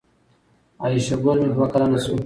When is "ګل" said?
1.23-1.37